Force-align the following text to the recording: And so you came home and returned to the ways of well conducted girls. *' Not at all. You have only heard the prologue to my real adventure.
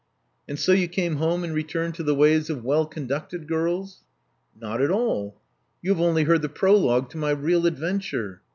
And 0.47 0.57
so 0.57 0.71
you 0.71 0.87
came 0.87 1.17
home 1.17 1.43
and 1.43 1.53
returned 1.53 1.93
to 1.93 2.01
the 2.01 2.15
ways 2.15 2.49
of 2.49 2.63
well 2.63 2.87
conducted 2.87 3.47
girls. 3.47 4.01
*' 4.19 4.37
Not 4.59 4.81
at 4.81 4.89
all. 4.89 5.39
You 5.83 5.91
have 5.91 6.01
only 6.01 6.23
heard 6.23 6.41
the 6.41 6.49
prologue 6.49 7.11
to 7.11 7.19
my 7.19 7.29
real 7.29 7.67
adventure. 7.67 8.41